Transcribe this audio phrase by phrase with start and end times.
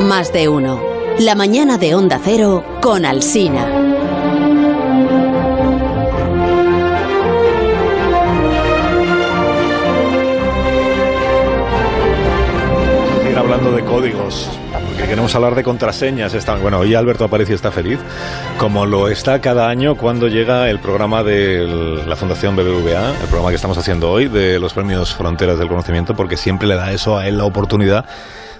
[0.00, 0.80] Más de uno.
[1.18, 3.66] La mañana de Onda Cero con Alsina.
[13.32, 16.36] seguir hablando de códigos, porque queremos hablar de contraseñas.
[16.60, 17.98] Bueno, hoy Alberto Aparicio está feliz,
[18.58, 23.48] como lo está cada año cuando llega el programa de la Fundación BBVA, el programa
[23.48, 27.16] que estamos haciendo hoy, de los premios Fronteras del Conocimiento, porque siempre le da eso
[27.16, 28.04] a él la oportunidad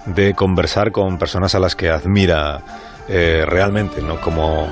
[0.06, 2.60] de conversar con personas a las que admira
[3.08, 4.68] eh, realmente, no como,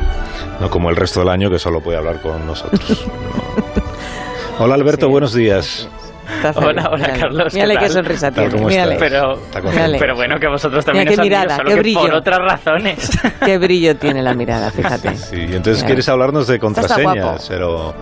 [0.60, 3.06] no como el resto del año que solo puede hablar con nosotros.
[3.06, 3.70] No.
[4.64, 5.88] Hola Alberto, buenos días.
[6.54, 7.18] Hola, hola, mírale.
[7.20, 7.90] Carlos, ¿qué Mírale qué tal?
[7.90, 8.96] sonrisa tiene.
[8.98, 9.40] Pero,
[9.98, 12.00] pero bueno, que vosotros también Mira qué os admiro, mirada, solo qué que brillo.
[12.00, 13.18] por otras razones.
[13.44, 15.16] Qué brillo tiene la mirada, fíjate.
[15.16, 15.86] Sí, y entonces Mira.
[15.86, 17.94] quieres hablarnos de contraseñas, pero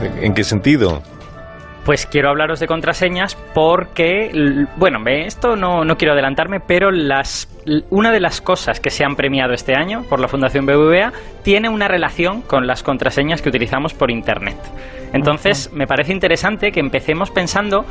[0.00, 1.02] ¿de- de- ¿en qué sentido?
[1.84, 7.46] Pues quiero hablaros de contraseñas porque, bueno, esto no, no quiero adelantarme, pero las,
[7.90, 11.68] una de las cosas que se han premiado este año por la Fundación BBVA tiene
[11.68, 14.56] una relación con las contraseñas que utilizamos por Internet.
[15.12, 17.84] Entonces, me parece interesante que empecemos pensando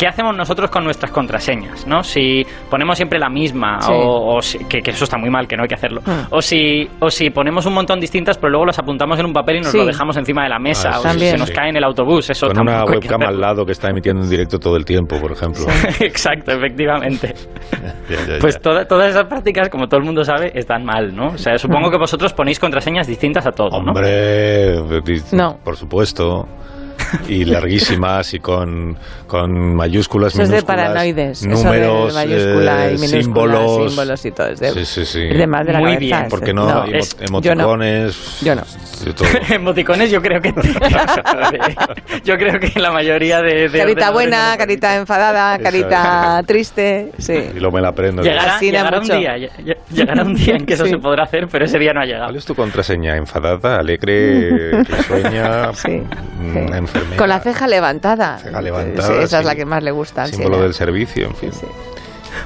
[0.00, 2.02] qué hacemos nosotros con nuestras contraseñas, ¿no?
[2.02, 3.92] Si ponemos siempre la misma, Sí.
[3.94, 6.26] o, o si- que, que eso está muy mal, que no hay que hacerlo, Mm.
[6.30, 9.56] o, si, o si ponemos un montón distintas, pero luego las apuntamos en un papel
[9.56, 9.76] y nos Sí.
[9.78, 11.54] lo dejamos encima de la mesa, Ah, o si se nos sí.
[11.54, 14.58] cae en el autobús, eso Con una webcam al lado que está emitiendo en directo
[14.58, 15.66] todo el tiempo, por ejemplo.
[16.00, 17.34] Exacto, efectivamente.
[17.70, 18.38] Ya, ya, ya.
[18.40, 21.28] Pues toda- todas esas prácticas, como todo el mundo sabe, están mal, ¿no?
[21.34, 23.90] O sea, supongo que vosotros ponéis contraseñas distintas a todo, ¿no?
[23.92, 24.76] Hombre,
[25.32, 25.58] No.
[25.62, 26.48] por supuesto.
[27.28, 31.46] Y larguísimas y con, con mayúsculas, Eso es de minúsculas, paranoides.
[31.46, 33.88] números, eso de mayúscula eh, y minúscula, símbolos.
[33.90, 34.46] símbolos y todo.
[34.48, 35.22] Es de, Sí, sí, sí.
[35.30, 37.62] es de más de la Muy cabeza, bien, Porque no, no, emo- es- yo no.
[37.62, 38.40] emoticones.
[38.42, 38.62] Yo no.
[39.14, 39.28] todo.
[39.54, 40.52] Emoticones yo creo que...
[42.24, 43.68] yo creo que la mayoría de...
[43.68, 47.12] de Carita buena, no carita enfadada, carita triste.
[47.18, 47.34] Sí.
[47.56, 48.22] Y lo me la aprendo.
[48.22, 50.90] Llegará, llegará un día, lle- lle- llegará un día en que eso Sí.
[50.90, 52.24] se podrá hacer, pero ese día no ha llegado.
[52.26, 53.16] ¿Cuál es tu contraseña?
[53.16, 56.89] ¿Enfadada, alegre, risueña, Sí, mm, sí.
[56.90, 57.16] Enfermera?
[57.16, 58.38] Con la ceja levantada.
[58.38, 59.46] Ceja levantada, Sí, esa es sí.
[59.46, 60.22] la que más le gusta.
[60.24, 60.64] al Símbolo Sina.
[60.64, 61.50] del servicio, en fin.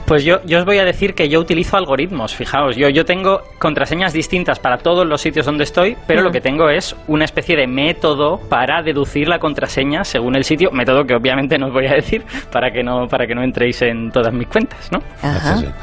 [0.06, 3.40] Pues yo, yo os voy a decir que yo utilizo algoritmos, fijaos, yo, yo tengo
[3.58, 6.24] contraseñas distintas para todos los sitios donde estoy, pero Mm.
[6.24, 10.70] lo que tengo es una especie de método para deducir la contraseña según el sitio,
[10.72, 12.22] método que obviamente no os voy a decir
[12.52, 14.98] para que no, para que no entréis en todas mis cuentas, ¿no?
[15.22, 15.52] Ajá.
[15.54, 15.74] Haces bien.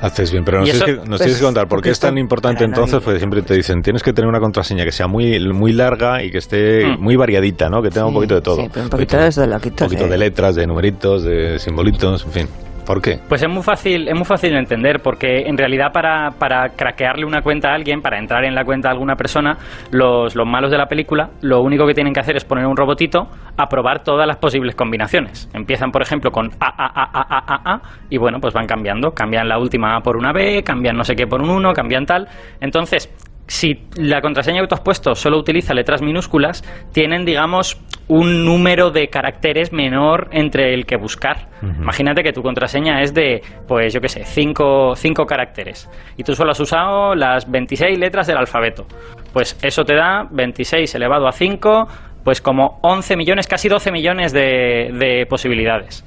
[0.00, 1.90] Haces bien, pero nos, Y tienes, eso, que, nos pues, tienes que contar por qué
[1.90, 5.06] es tan importante entonces, porque siempre te dicen, tienes que tener una contraseña que sea
[5.06, 7.00] muy, muy larga y que esté Mm.
[7.02, 7.80] muy variadita, ¿no?
[7.82, 8.56] Que tenga un poquito de todo.
[8.56, 10.10] sí, pero un poquito de eso de loquitos, Un poquito eh.
[10.10, 12.48] de letras, de numeritos, de simbolitos, en fin.
[12.86, 13.18] ¿Por qué?
[13.28, 17.26] Pues es muy fácil, es muy fácil de entender, porque en realidad para, para craquearle
[17.26, 19.58] una cuenta a alguien, para entrar en la cuenta de alguna persona,
[19.90, 22.76] los, los malos de la película, lo único que tienen que hacer es poner un
[22.76, 25.50] robotito a probar todas las posibles combinaciones.
[25.52, 29.10] Empiezan, por ejemplo, con A, A, A, A, A, A, y bueno, pues van cambiando.
[29.10, 32.06] Cambian la última A por una B, cambian no sé qué por un 1, cambian
[32.06, 32.28] tal.
[32.60, 33.10] Entonces,
[33.46, 36.62] si la contraseña que tú has puesto solo utiliza letras minúsculas,
[36.92, 41.48] tienen, digamos, un número de caracteres menor entre el que buscar.
[41.62, 45.88] Imagínate que tu contraseña es de, pues yo qué sé, cinco, cinco caracteres.
[46.16, 48.86] Y tú solo has usado las 26 letras del alfabeto.
[49.32, 51.88] Pues eso te da 26 elevado a 5,
[52.24, 56.04] pues como 11 millones, casi 12 millones de, de posibilidades.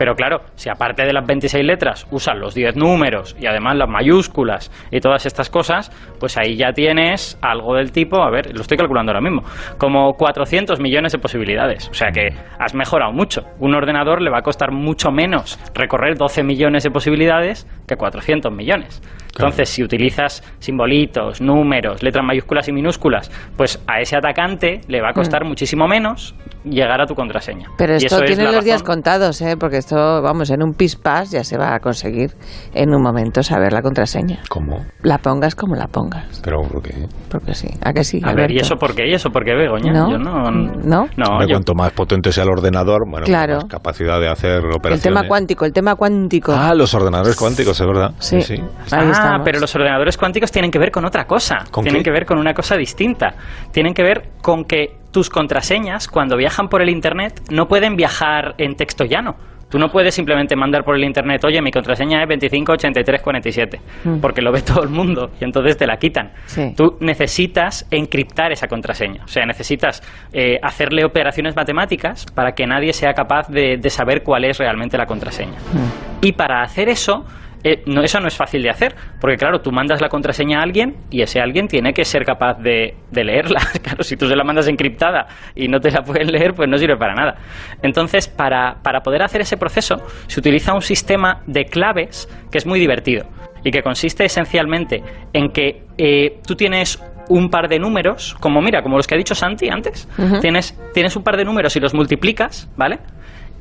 [0.00, 3.86] Pero claro, si aparte de las 26 letras usan los 10 números y además las
[3.86, 8.62] mayúsculas y todas estas cosas, pues ahí ya tienes algo del tipo, a ver, lo
[8.62, 9.42] estoy calculando ahora mismo,
[9.76, 11.90] como 400 millones de posibilidades.
[11.90, 13.42] O sea que has mejorado mucho.
[13.58, 18.50] Un ordenador le va a costar mucho menos recorrer 12 millones de posibilidades que 400
[18.50, 19.02] millones.
[19.36, 25.10] Entonces, si utilizas simbolitos, números, letras mayúsculas y minúsculas, pues a ese atacante le va
[25.10, 27.68] a costar muchísimo menos llegar a tu contraseña.
[27.78, 29.56] Pero Y esto es tiene los días contados, ¿eh?
[29.58, 32.32] Porque esto, vamos, en un pispás ya se va a conseguir
[32.74, 34.40] en un momento saber la contraseña.
[34.48, 34.84] ¿Cómo?
[35.02, 36.40] La pongas como la pongas.
[36.44, 37.06] ¿Pero por qué?
[37.30, 37.68] Porque sí.
[37.82, 38.20] ¿A que sí?
[38.24, 39.08] A ver, ¿y eso por qué?
[39.08, 39.92] ¿Y eso por qué, Begoña?
[39.92, 40.10] ¿No?
[40.10, 40.50] Yo no...
[40.50, 41.06] ¿No?
[41.16, 43.54] No, Hombre, yo- Cuanto más potente sea el ordenador, bueno, Claro.
[43.56, 45.06] más capacidad de hacer operaciones.
[45.06, 46.52] El tema cuántico, el tema cuántico.
[46.54, 48.12] Ah, los ordenadores cuánticos, es verdad.
[48.18, 48.36] Sí.
[48.36, 48.62] Ahí
[48.92, 49.44] ah, estamos.
[49.44, 51.64] pero los ordenadores cuánticos tienen que ver con otra cosa.
[51.70, 52.04] ¿Con tienen qué?
[52.04, 53.34] que ver con una cosa distinta.
[53.72, 58.54] Tienen que ver con que tus contraseñas, cuando viajan por el Internet, no pueden viajar
[58.58, 59.36] en texto llano.
[59.68, 64.18] Tú no puedes simplemente mandar por el internet, oye, mi contraseña es 258347, Mm.
[64.20, 66.32] porque lo ve todo el mundo y entonces te la quitan.
[66.46, 66.74] Sí.
[66.76, 70.02] Tú necesitas encriptar esa contraseña, o sea, necesitas
[70.32, 74.98] eh, hacerle operaciones matemáticas para que nadie sea capaz de, de saber cuál es realmente
[74.98, 75.58] la contraseña.
[75.72, 76.24] Mm.
[76.26, 77.24] Y para hacer eso,
[77.62, 80.62] eh, no, eso no es fácil de hacer, porque claro, tú mandas la contraseña a
[80.62, 83.60] alguien y ese alguien tiene que ser capaz de, de leerla.
[83.82, 86.76] Claro, si tú se la mandas encriptada y no te la pueden leer, pues no
[86.76, 87.36] sirve para nada.
[87.82, 89.96] Entonces, para, para poder hacer ese proceso,
[90.26, 93.26] se utiliza un sistema de claves que es muy divertido.
[93.64, 95.02] y que consiste esencialmente
[95.34, 96.98] en que eh, tú tienes
[97.28, 100.08] un par de números, como mira, como los que ha dicho Santi antes,
[100.40, 102.98] tienes, tienes un par de números y los multiplicas, ¿vale?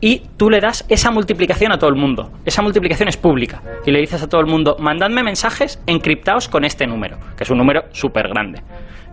[0.01, 2.31] Y tú le das esa multiplicación a todo el mundo.
[2.45, 3.61] Esa multiplicación es pública.
[3.85, 7.49] Y le dices a todo el mundo, mandadme mensajes encriptados con este número, que es
[7.49, 8.61] un número súper grande.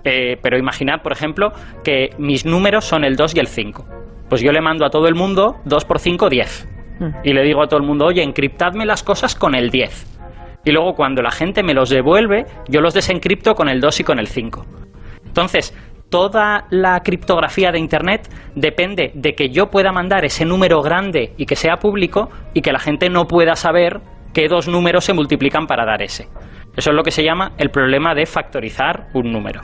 [0.05, 1.53] Eh, pero imaginad, por ejemplo,
[1.83, 3.87] que mis números son el 2 y el 5.
[4.29, 6.69] Pues yo le mando a todo el mundo 2 por 5, 10.
[7.25, 10.17] Y le digo a todo el mundo, oye, encriptadme las cosas con el 10
[10.67, 14.05] y luego cuando la gente me los devuelve, yo los desencripto con el 2 y
[14.05, 14.67] con el 5.
[15.25, 15.73] Entonces,
[16.09, 21.47] toda la criptografía de Internet depende de que yo pueda mandar ese número grande y
[21.47, 24.01] que sea público y que la gente no pueda saber
[24.33, 26.29] qué dos números se multiplican para dar ese.
[26.77, 29.63] Eso es lo que se llama el problema de factorizar un número.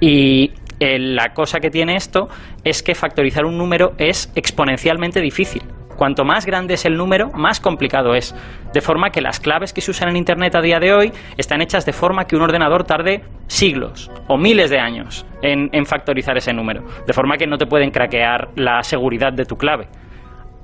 [0.00, 2.28] Y eh, la cosa que tiene esto
[2.64, 5.62] es que factorizar un número es exponencialmente difícil.
[5.98, 8.32] Cuanto más grande es el número, más complicado es.
[8.72, 11.60] De forma que las claves que se usan en Internet a día de hoy están
[11.60, 16.52] hechas de forma que un ordenador tarde siglos o miles de años en, factorizar ese
[16.52, 16.84] número.
[17.04, 19.88] De forma que no te pueden craquear la seguridad de tu clave.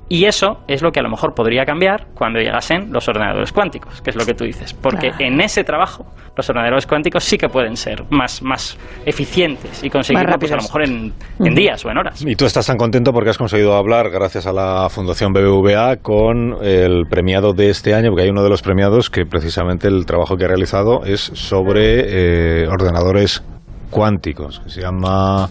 [0.07, 4.01] Y eso es lo que a lo mejor podría cambiar cuando llegasen los ordenadores cuánticos,
[4.01, 4.73] que es lo que tú dices.
[4.73, 6.05] Porque en ese trabajo
[6.37, 10.61] los ordenadores cuánticos sí que pueden ser más, más eficientes y conseguirlo pues, a lo
[10.61, 11.13] mejor en,
[11.55, 12.23] días o en horas.
[12.23, 16.63] Y tú estás tan contento porque has conseguido hablar, gracias a la Fundación BBVA, con
[16.63, 20.37] el premiado de este año, porque hay uno de los premiados que precisamente el trabajo
[20.37, 23.43] que ha realizado es sobre eh, ordenadores
[23.89, 25.49] cuánticos, que se llama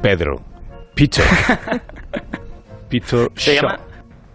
[0.00, 0.40] Pedro.
[2.92, 3.28] Peter.
[3.34, 3.78] se Llama,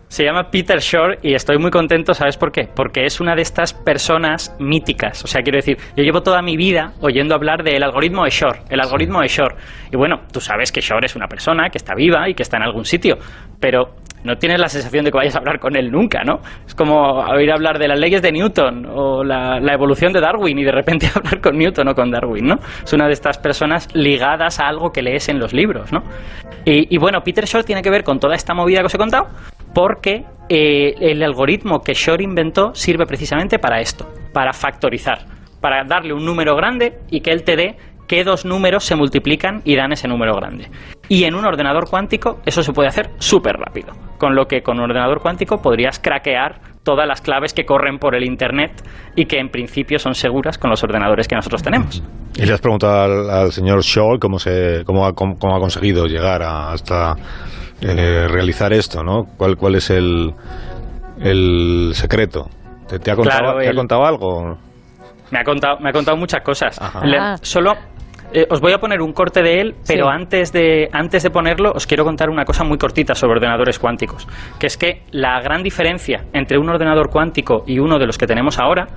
[0.07, 2.67] se llama Peter Shore y estoy muy contento, ¿sabes por qué?
[2.73, 5.23] Porque es una de estas personas míticas.
[5.23, 8.61] O sea, quiero decir, yo llevo toda mi vida oyendo hablar del algoritmo de Shore,
[8.69, 9.55] el algoritmo de Shore.
[9.91, 12.57] Y bueno, tú sabes que Shore es una persona que está viva y que está
[12.57, 13.17] en algún sitio,
[13.59, 16.39] pero no tienes la sensación de que vayas a hablar con él nunca, ¿no?
[16.65, 20.63] Es como oír hablar de las leyes de Newton o la, evolución de Darwin y
[20.63, 22.55] de repente hablar con Newton o con Darwin, ¿no?
[22.83, 26.01] Es una de estas personas ligadas a algo que lees en los libros, ¿no?
[26.65, 29.27] Y, bueno, Peter Shor tiene que ver con toda esta movida que os he contado
[29.73, 35.19] porque eh, el algoritmo que Shor inventó sirve precisamente para esto, para factorizar,
[35.61, 37.77] para darle un número grande y que él te dé
[38.07, 40.69] qué dos números se multiplican y dan ese número grande.
[41.09, 44.77] Y en un ordenador cuántico eso se puede hacer súper rápido, con lo que con
[44.77, 48.71] un ordenador cuántico podrías craquear todas las claves que corren por el Internet
[49.15, 52.01] y que en principio son seguras con los ordenadores que nosotros tenemos.
[52.35, 56.41] Y le has preguntado al, señor Scholl cómo, se, cómo, ha, cómo ha conseguido llegar
[56.43, 57.15] hasta
[57.81, 59.25] eh, realizar esto, ¿no?
[59.37, 60.33] ¿Cuál, cuál es el,
[61.19, 62.47] el secreto?
[62.87, 64.57] ¿Te, ha, contado, ¿te ha contado algo?
[65.29, 66.79] Me ha contado, me ha contado muchas cosas.
[67.41, 67.73] solo
[68.33, 71.71] eh, os voy a poner un corte de él, pero antes, de, antes de ponerlo
[71.73, 74.27] os quiero contar una cosa muy cortita sobre ordenadores cuánticos,
[74.59, 78.27] que es que la gran diferencia entre un ordenador cuántico y uno de los que
[78.27, 78.87] tenemos ahora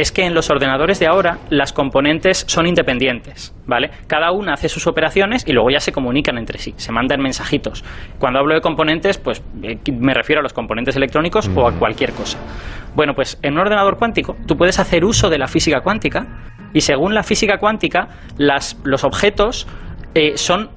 [0.00, 3.90] es que en los ordenadores de ahora las componentes son independientes, ¿vale?
[4.06, 7.84] Cada una hace sus operaciones y luego ya se comunican entre sí, se mandan mensajitos.
[8.18, 12.12] Cuando hablo de componentes, pues eh, me refiero a los componentes electrónicos o a cualquier
[12.12, 12.38] cosa.
[12.94, 16.26] Bueno, pues en un ordenador cuántico tú puedes hacer uso de la física cuántica
[16.72, 18.08] y según la física cuántica,
[18.38, 19.66] los objetos
[20.14, 20.70] eh, son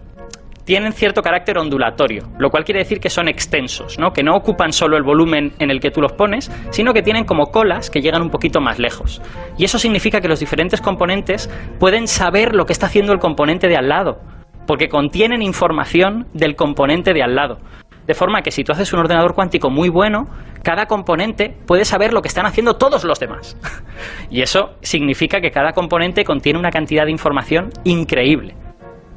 [0.66, 4.12] tienen cierto carácter ondulatorio, lo cual quiere decir que son extensos, ¿no?
[4.12, 7.26] que no ocupan solo el volumen en el que tú los pones, sino que tienen
[7.26, 9.22] como colas que llegan un poquito más lejos.
[9.58, 11.50] Y eso significa que los diferentes componentes
[11.80, 14.22] pueden saber lo que está haciendo el componente de al lado,
[14.66, 17.60] porque contienen información del componente de al lado.
[18.08, 20.28] De forma que si tú haces un ordenador cuántico muy bueno,
[20.62, 23.58] cada componente puede saber lo que están haciendo todos los demás.
[24.30, 28.56] y eso significa que cada componente contiene una cantidad de información increíble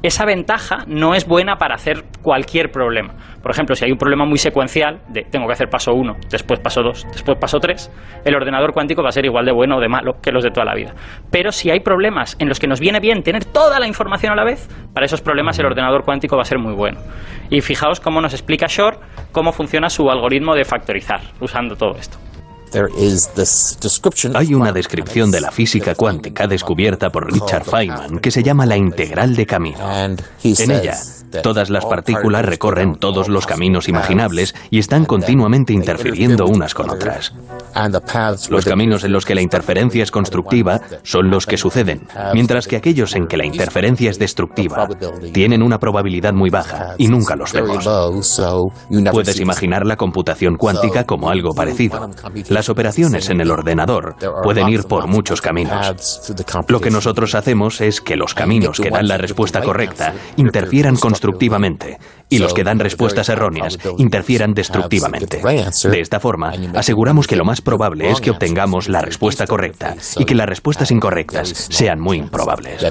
[0.03, 3.15] esa ventaja no es buena para hacer cualquier problema.
[3.41, 6.59] Por ejemplo, si hay un problema muy secuencial, de tengo que hacer paso 1, después
[6.59, 7.91] paso 2, después paso 3,
[8.25, 10.51] el ordenador cuántico va a ser igual de bueno o de malo que los de
[10.51, 10.93] toda la vida.
[11.31, 14.35] Pero si hay problemas en los que nos viene bien tener toda la información a
[14.35, 16.99] la vez, para esos problemas el ordenador cuántico va a ser muy bueno.
[17.49, 18.99] Y fijaos cómo nos explica Shor
[19.31, 22.17] cómo funciona su algoritmo de factorizar usando todo esto.
[24.35, 28.77] Hay una descripción de la física cuántica descubierta por Richard Feynman que se llama la
[28.77, 29.77] integral de camino.
[30.43, 30.97] En ella,
[31.43, 37.33] todas las partículas recorren todos los caminos imaginables y están continuamente interfiriendo unas con otras.
[38.49, 42.75] Los caminos en los que la interferencia es constructiva son los que suceden, mientras que
[42.75, 44.87] aquellos en que la interferencia es destructiva
[45.33, 47.87] tienen una probabilidad muy baja y nunca los vemos.
[49.11, 52.09] Puedes imaginar la computación cuántica como algo parecido.
[52.49, 56.33] Las operaciones en el ordenador pueden ir por muchos caminos.
[56.67, 61.13] Lo que nosotros hacemos es que los caminos que dan la respuesta correcta interfieran con
[61.17, 61.97] constructivamente
[62.29, 65.41] y los que dan respuestas erróneas interfieran destructivamente.
[65.89, 70.25] De esta forma, aseguramos que lo más probable es que obtengamos la respuesta correcta y
[70.25, 72.83] que las respuestas incorrectas sean muy improbables.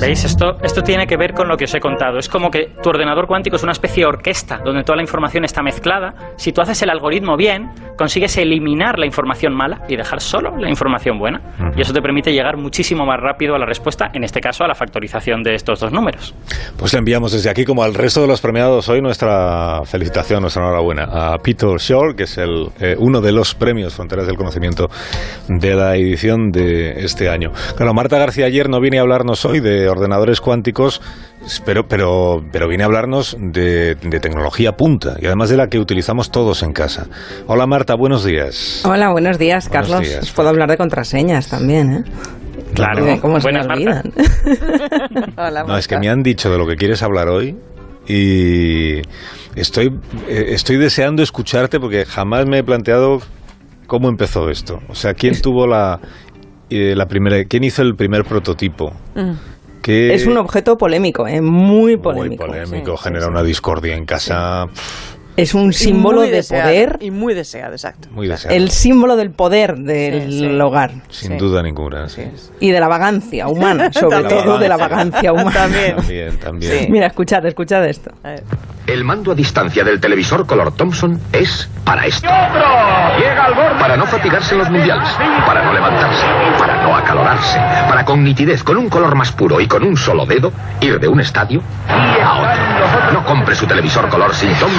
[0.00, 0.24] ¿Veis?
[0.24, 2.18] Esto, esto tiene que ver con lo que os he contado.
[2.18, 5.44] Es como que tu ordenador cuántico es una especie de orquesta donde toda la información
[5.44, 6.14] está mezclada.
[6.36, 10.68] Si tú haces el algoritmo bien, consigues eliminar la información mala y dejar solo la
[10.68, 11.40] información buena.
[11.76, 14.68] Y eso te permite llegar muchísimo más rápido a la respuesta, en este caso a
[14.68, 16.34] la factorización de estos dos números.
[16.78, 20.62] Pues le enviamos desde aquí, como al resto de los premiados hoy, nuestra felicitación, nuestra
[20.62, 24.88] enhorabuena a Peter Shore, que es el, eh, uno de los premios Fronteras del Conocimiento
[25.48, 27.52] de la edición de este año.
[27.76, 31.02] Claro, Marta García ayer no viene a hablarnos hoy de ordenadores cuánticos,
[31.64, 35.80] pero, pero, pero viene a hablarnos de, de tecnología punta y además de la que
[35.80, 37.08] utilizamos todos en casa.
[37.48, 38.82] Hola Marta, buenos días.
[38.84, 40.08] Hola, buenos días, Buenos Carlos.
[40.08, 40.30] días.
[40.30, 42.04] Puedo hablar de contraseñas también, ¿eh?
[42.72, 43.04] Claro.
[43.20, 44.12] ¿Cómo se me olvidan?
[45.36, 47.56] Hola, No, es que me han dicho de lo que quieres hablar hoy
[48.06, 49.00] y
[49.56, 49.88] estoy,
[50.28, 53.18] eh, estoy deseando escucharte porque jamás me he planteado
[53.88, 54.78] cómo empezó esto.
[54.88, 55.98] O sea, quién tuvo la,
[56.70, 58.92] eh, la primera, quién hizo el primer prototipo.
[59.14, 59.32] Mm.
[59.82, 61.40] ¿Qué- Es un objeto polémico, ¿eh?
[61.40, 61.50] Muy
[61.92, 62.46] muy polémico.
[62.46, 64.68] polémico, Sí, genera sí, una discordia en casa
[65.40, 68.08] Es un símbolo de deseado, poder, Y muy deseado, exacto.
[68.12, 68.56] muy deseado.
[68.56, 70.60] el símbolo del poder del Sí, sí.
[70.60, 71.36] hogar sin sí.
[71.38, 72.06] duda ninguna.
[72.60, 74.44] Y de la vagancia humana, sobre También.
[74.44, 75.50] todo de la vagancia humana.
[75.52, 75.96] También.
[75.96, 76.72] También, también.
[76.80, 76.86] Sí.
[76.90, 78.10] Mira, escuchad, escuchad esto.
[78.86, 82.28] El mando a distancia del televisor color Thompson es para esto.
[83.78, 85.08] Para no fatigarse en los mundiales,
[85.46, 86.26] para no levantarse,
[86.58, 90.26] para no acalorarse, para con nitidez, con un color más puro y con un solo
[90.26, 92.49] dedo, ir de un estadio a otro.
[93.12, 94.70] No compre su televisor color sin Sony.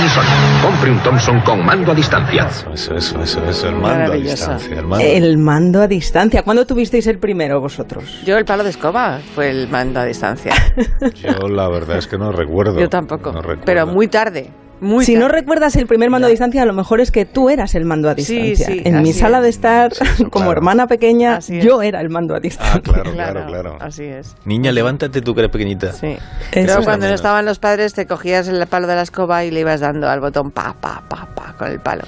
[0.62, 2.48] Compre un Thompson con mando a distancia.
[2.48, 4.80] Eso, eso, eso, eso, el mando a distancia.
[4.80, 5.06] El mando.
[5.06, 6.44] El mando a distancia.
[6.44, 8.22] ¿Cuándo tuvisteis el primero vosotros?
[8.26, 10.54] Yo el palo de escoba fue el mando a distancia.
[11.16, 12.80] Yo la verdad es que no recuerdo.
[12.80, 13.32] Yo tampoco.
[13.32, 13.64] No recuerdo.
[13.66, 14.52] pero muy tarde.
[14.82, 17.50] Muy si no recuerdas el primer mando a distancia, a lo mejor es que tú
[17.50, 18.66] eras el mando a Sí, distancia.
[18.66, 19.44] sí, en mi sala es.
[19.44, 20.52] de estar, Sí, eso, como claro.
[20.54, 22.74] hermana pequeña, yo era el mando a distancia.
[22.76, 23.78] Ah, claro, claro, claro.
[23.80, 24.36] Así es.
[24.44, 25.94] Niña, levántate tú que eres pequeñita.
[25.94, 26.18] Sí.
[26.52, 29.60] Es cuando no estaban los padres te cogías el palo de la escoba y le
[29.62, 32.04] ibas dando al botón pa, pa, pa, pa con el palo.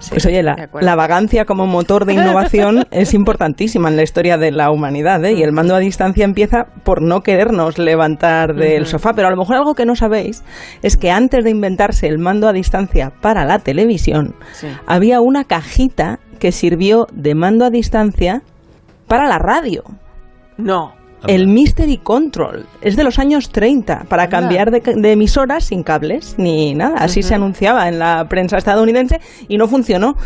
[0.00, 4.36] Sí, Pues oye, la, la vagancia como motor de innovación es importantísima en la historia
[4.38, 5.32] de la humanidad, ¿eh?
[5.34, 9.12] Y el mando a distancia empieza por no querernos levantar del sofá.
[9.14, 10.42] Pero a lo mejor algo que no sabéis
[10.82, 14.66] es que antes de inventarse el mando a distancia para la televisión, Sí.
[14.86, 18.42] había una cajita que sirvió de mando a distancia
[19.06, 19.84] para la radio.
[20.56, 20.92] No.
[21.26, 24.38] El Mystery Control es de los años 30 para Anda.
[24.38, 26.96] cambiar de, de emisoras sin cables ni nada.
[26.98, 30.16] Así se anunciaba en la prensa estadounidense y no funcionó.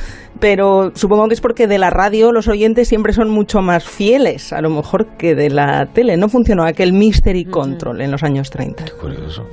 [0.41, 4.53] Pero supongo que es porque de la radio los oyentes siempre son mucho más fieles,
[4.53, 6.17] a lo mejor que de la tele.
[6.17, 8.85] No funcionó aquel Mystery Control en los años 30.
[9.01, 9.47] Curioso.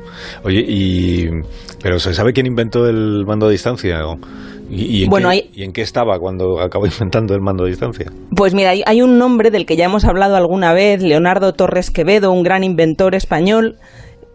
[0.44, 1.30] Oye, y.
[1.82, 4.00] ¿Pero se sabe quién inventó el mando a distancia?
[4.72, 7.42] ¿O- ¿Y, y en Bueno, qué, hay- ¿Y en qué estaba cuando acabó inventando el
[7.42, 8.06] mando a distancia?
[8.36, 11.92] Pues mira, hay, hay un nombre del que ya hemos hablado alguna vez, Leonardo Torres
[11.92, 13.76] Quevedo, un gran inventor español,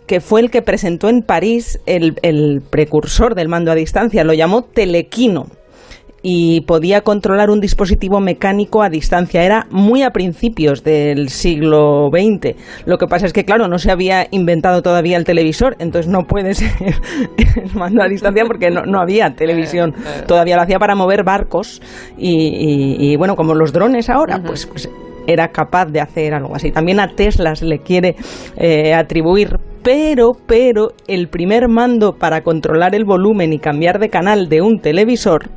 [0.06, 4.34] que fue el que presentó en París el, el precursor del mando a distancia, lo
[4.34, 5.46] llamó telequino
[6.28, 9.44] y podía controlar un dispositivo mecánico a distancia.
[9.44, 12.56] Era muy a principios del siglo XX.
[12.84, 16.24] Lo que pasa es que, claro, no se había inventado todavía el televisor, entonces no
[16.26, 16.72] puede ser
[17.74, 19.94] mando a distancia porque no, no había televisión.
[20.26, 21.80] Todavía lo hacía para mover barcos
[22.18, 24.90] y, y- y, bueno, como los drones ahora, pues, pues
[25.28, 26.72] era capaz de hacer algo así.
[26.72, 28.16] También a Tesla se le quiere
[28.56, 34.48] eh, atribuir, pero, pero el primer mando para controlar el volumen y cambiar de canal
[34.48, 35.50] de un televisor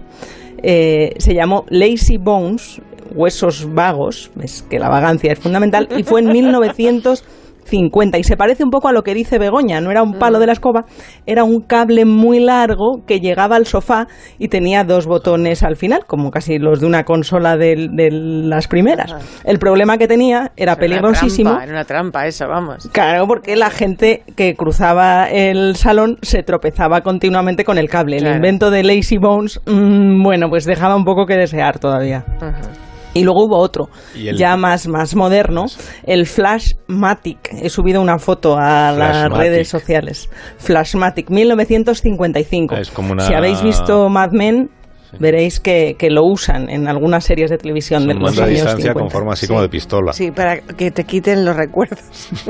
[0.63, 2.81] eh, se llamó Lazy Bones,
[3.13, 6.27] huesos vagos, es que la vagancia es fundamental, y fue en
[7.71, 8.17] 1950.
[8.17, 10.47] Y se parece un poco a lo que dice Begoña, no era un palo de
[10.47, 10.85] la escoba,
[11.25, 14.07] era un cable muy largo que llegaba al sofá
[14.38, 19.15] y tenía dos botones al final, como casi los de una consola de, las primeras.
[19.43, 21.49] El problema que tenía era Era una peligrosísimo.
[21.49, 22.89] trampa, Era una trampa eso, vamos.
[22.91, 28.17] Claro, porque la gente que cruzaba el salón se tropezaba continuamente con el cable.
[28.17, 28.31] Claro.
[28.31, 32.23] El invento de Lazy Bones, mm, bueno, pues dejaba un poco que desear todavía.
[32.38, 32.88] Ujú.
[33.13, 33.89] Y luego hubo otro,
[34.37, 35.65] ya más, más moderno,
[36.03, 37.49] el Flashmatic.
[37.53, 40.29] He subido una foto a las redes sociales.
[40.57, 42.75] Flashmatic, 1955.
[42.75, 44.69] Es como una- Si habéis visto Mad Men,
[45.17, 48.99] veréis que, que, lo usan en algunas series de televisión de los años distancia 50.
[48.99, 50.13] con forma así como de pistola.
[50.13, 51.99] Sí, para que te quiten los recuerdos.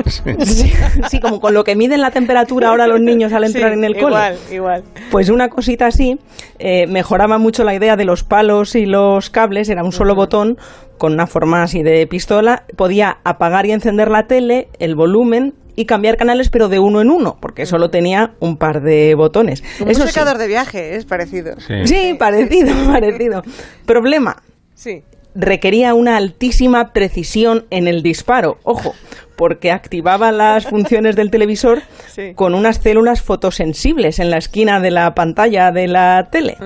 [0.08, 0.72] sí.
[1.10, 3.94] sí, como con lo que miden la temperatura ahora los niños al entrar en el
[3.94, 4.16] cole.
[4.16, 4.84] Igual, igual.
[5.12, 6.18] Pues una cosita así
[6.58, 10.58] eh, mejoraba mucho la idea de los palos y los cables, era un solo botón
[10.98, 15.86] con una forma así de pistola, podía apagar y encender la tele, el volumen y
[15.86, 19.64] cambiar canales, pero de uno en uno, porque solo tenía un par de botones.
[19.80, 20.42] Un Eso secador sí.
[20.42, 21.56] de viaje, es parecido.
[21.66, 21.74] Sí.
[21.86, 23.44] Sí, parecido, parecido.
[23.86, 24.44] Problema,
[24.74, 25.04] Sí.
[25.36, 28.58] requería una altísima precisión en el disparo.
[28.64, 28.94] Ojo,
[29.40, 32.34] porque activaba las funciones del televisor Sí.
[32.36, 36.58] con unas células fotosensibles en la esquina de la pantalla de la tele.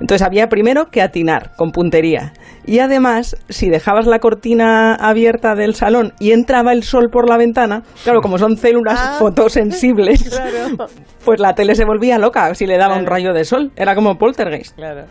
[0.00, 2.32] Entonces había primero que atinar con puntería.
[2.64, 7.36] Y además, si dejabas la cortina abierta del salón y entraba el sol por la
[7.36, 10.86] ventana, claro, como son células Ah, fotosensibles, Claro.
[11.24, 13.72] pues la tele se volvía loca si le daba un rayo de sol.
[13.74, 14.76] Era como poltergeist.
[14.76, 15.06] Claro.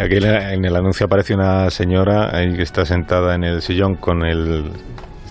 [0.00, 4.24] Aquí en el anuncio aparece una señora ahí que está sentada en el sillón con
[4.24, 4.70] el...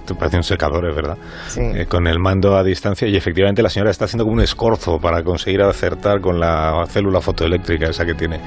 [0.08, 1.18] Esto parece un secador, es verdad.
[1.50, 1.60] Sí.
[1.60, 5.00] Eh, con el mando a distancia y efectivamente la señora está haciendo como un escorzo
[5.02, 8.40] para conseguir acertar con la célula fotoeléctrica esa que tiene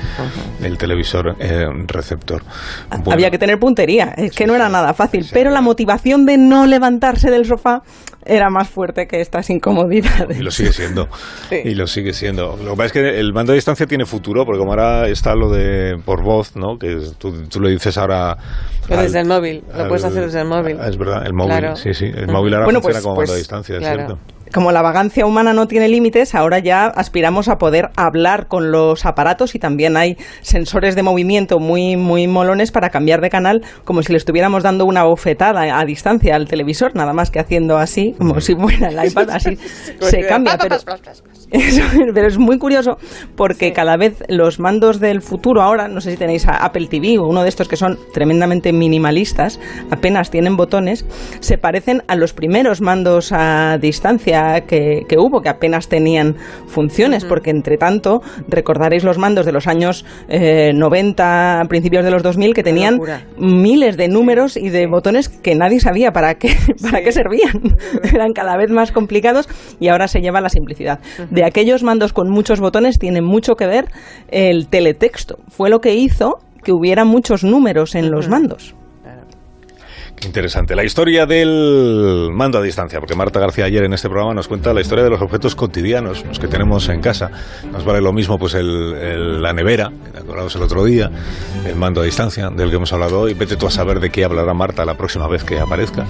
[0.62, 2.42] el televisor eh, receptor.
[2.88, 4.72] Bueno, Había que tener puntería, es que Sí, no era sí.
[4.72, 7.82] nada fácil, Sí, pero la motivación de no levantarse del sofá
[8.24, 10.38] era más fuerte que estas incomodidades.
[10.38, 11.08] Y lo sigue siendo.
[11.50, 11.56] Sí.
[11.64, 12.56] Y lo sigue siendo.
[12.62, 15.34] Lo que pasa es que el mando a distancia tiene futuro, porque como ahora está
[15.34, 16.78] lo de por voz, ¿no?
[16.78, 18.36] Que tú, tú le dices ahora.
[18.86, 20.78] Pero desde el móvil, lo puedes hacer desde el móvil.
[20.80, 21.49] Es verdad, el móvil.
[21.58, 21.76] Claro.
[21.76, 22.06] Sí, sí.
[22.06, 23.96] El móvil ahora Bueno, funciona pues- como pues, a distancia, es claro.
[23.96, 24.18] cierto.
[24.52, 29.06] Como la vagancia humana no tiene límites, ahora ya aspiramos a poder hablar con los
[29.06, 34.02] aparatos y también hay sensores de movimiento muy, muy molones para cambiar de canal, como
[34.02, 38.14] si le estuviéramos dando una bofetada a distancia al televisor, nada más que haciendo así,
[38.18, 39.56] como si fuera el iPad, así
[40.00, 40.58] se cambia.
[40.58, 40.76] Pero,
[41.50, 41.82] Eso,
[42.14, 42.98] pero es muy curioso
[43.36, 43.72] porque Sí.
[43.72, 47.26] cada vez los mandos del futuro ahora, no sé si tenéis a Apple TV o
[47.26, 51.04] uno de estos que son tremendamente minimalistas, apenas tienen botones,
[51.40, 57.24] se parecen a los primeros mandos a distancia que, que hubo, que apenas tenían funciones,
[57.24, 62.54] porque entre tanto recordaréis los mandos de los años eh, 90, principios de los 2000,
[62.54, 62.98] que tenían
[63.38, 67.76] miles de números y de botones que nadie sabía para qué, para qué servían.
[68.12, 71.00] Eran cada vez más complicados y ahora se lleva la simplicidad.
[71.30, 73.86] De aquellos mandos con muchos botones tiene mucho que ver
[74.28, 75.38] el teletexto.
[75.48, 78.74] Fue lo que hizo que hubiera muchos números en los mandos.
[80.22, 80.76] Interesante.
[80.76, 84.72] La historia del mando a distancia, porque Marta García ayer en este programa nos cuenta
[84.74, 87.30] la historia de los objetos cotidianos, los que tenemos en casa.
[87.72, 91.10] Nos vale lo mismo pues el, el- la nevera, que acordabas el otro día,
[91.66, 93.34] el mando a distancia, del que hemos hablado hoy.
[93.34, 96.04] Vete tú a saber de qué hablará Marta la próxima vez que aparezca,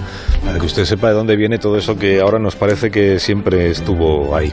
[0.45, 3.69] para que usted sepa de dónde viene todo eso que ahora nos parece que siempre
[3.71, 4.51] estuvo ahí.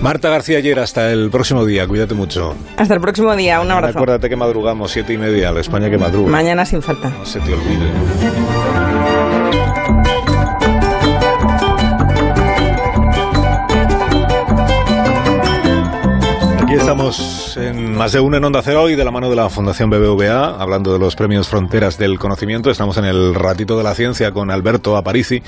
[0.00, 2.54] Marta García ayer, hasta el próximo día, cuídate mucho.
[2.76, 3.60] Hasta el próximo día.
[3.60, 3.98] Un abrazo.
[3.98, 6.30] Acuérdate que madrugamos siete y media, la España que madruga.
[6.30, 7.10] Mañana sin falta.
[7.10, 7.90] No se te olvide.
[17.08, 19.88] Estamos en más de uno en Onda Cero y de la mano de la Fundación
[19.88, 22.70] BBVA, hablando de los premios Fronteras del Conocimiento.
[22.70, 25.42] Estamos en el ratito de la ciencia con Alberto Aparici.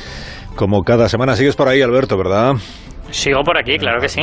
[0.57, 2.55] Como cada semana sigues por ahí, Alberto, ¿verdad?
[3.11, 4.23] Sigo por aquí, claro que sí.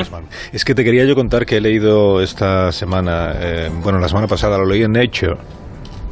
[0.52, 4.26] Es que te quería yo contar que he leído esta semana, eh, bueno, la semana
[4.26, 5.38] pasada lo leí en Nature,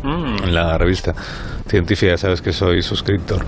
[0.08, 0.44] Mm.
[0.46, 1.14] en la revista
[1.68, 3.44] científica, sabes que soy suscriptor.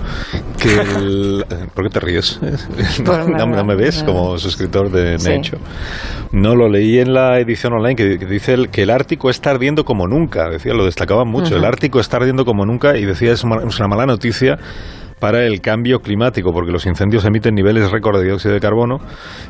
[0.58, 1.44] Que el-
[1.74, 2.38] ¿Por qué te ríes?
[3.04, 5.30] ¿No, no me ves como suscriptor de Sí.
[5.30, 5.58] Nature?
[6.32, 9.50] No, lo leí en la edición online que, que dice el- que el Ártico está
[9.50, 10.48] ardiendo como nunca.
[10.50, 11.56] Decía, lo destacaban mucho.
[11.56, 14.58] El Ártico está ardiendo como nunca y decía, es una, es una mala noticia
[15.18, 18.98] para el cambio climático, porque los incendios emiten niveles récord de dióxido de carbono.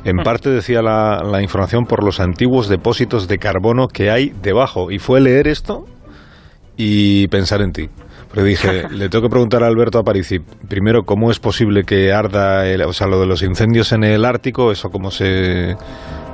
[0.04, 4.90] En parte decía la, la información por los antiguos depósitos de carbono que hay debajo.
[4.90, 5.84] Y fue leer esto
[6.76, 7.88] y pensar en ti.
[8.28, 12.66] Porque dije, le tengo que preguntar a Alberto Aparici, primero, ¿cómo es posible que arda,
[12.66, 15.76] el, o sea, lo de los incendios en el Ártico, eso cómo se,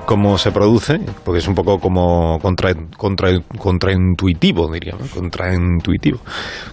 [0.05, 1.01] cómo se produce?
[1.25, 5.07] Porque es un poco como contra, contra, contraintuitivo, diría, ¿no?
[5.07, 6.19] Contraintuitivo.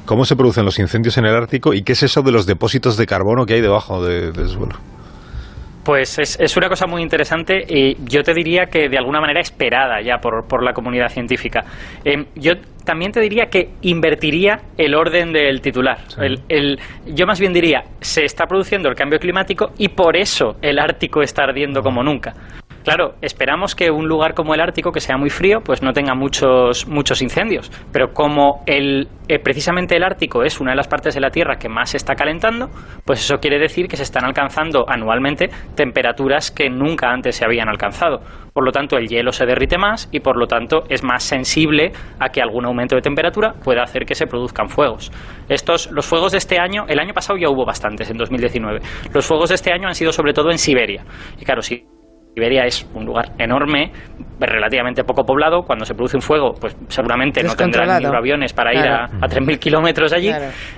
[0.05, 2.97] ¿Cómo se producen los incendios en el Ártico y qué es eso de los depósitos
[2.97, 4.75] de carbono que hay debajo de- del suelo?
[5.83, 9.41] Pues es, es una cosa muy interesante y yo te diría que de alguna manera
[9.41, 11.65] esperada ya por, por la comunidad científica.
[12.05, 12.53] Em, yo
[12.85, 15.97] también te diría que invertiría el orden del titular.
[16.19, 16.79] El- el-
[17.13, 21.21] yo más bien diría, se está produciendo el cambio climático y por eso el Ártico
[21.21, 22.33] está ardiendo como nunca.
[22.83, 26.15] Claro, esperamos que un lugar como el Ártico, que sea muy frío, pues no tenga
[26.15, 27.71] muchos, muchos incendios.
[27.93, 31.55] Pero como el, eh, precisamente el Ártico es una de las partes de la Tierra
[31.55, 32.69] que más se está calentando,
[33.05, 37.69] pues eso quiere decir que se están alcanzando anualmente temperaturas que nunca antes se habían
[37.69, 38.19] alcanzado.
[38.51, 41.93] Por lo tanto, el hielo se derrite más y por lo tanto es más sensible
[42.19, 45.09] a que algún aumento de temperatura pueda hacer que se produzcan fuegos.
[45.47, 48.81] Estos, los fuegos de este año, el año pasado ya hubo bastantes, en 2019.
[49.13, 51.03] Los fuegos de este año han sido sobre todo en Siberia.
[51.39, 51.85] Y claro, si
[52.33, 53.91] Siberia es un lugar enorme,
[54.39, 55.61] relativamente poco poblado.
[55.61, 59.59] Cuando se produce un fuego, pues seguramente no tendrán ni aviones para ir a, 3.000
[59.59, 60.31] kilómetros allí.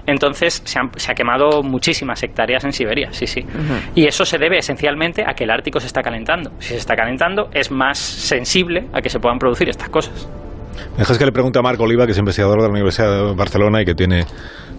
[0.06, 3.46] Entonces se, se, ha quemado muchísimas hectáreas en Siberia, sí, sí.
[3.96, 6.52] Y eso se debe esencialmente a que el Ártico se está calentando.
[6.60, 10.28] Si se está calentando, es más sensible a que se puedan producir estas cosas.
[10.98, 13.82] dejas que le pregunte a Marco Oliva, que es investigador de la Universidad de Barcelona
[13.82, 14.26] y que tiene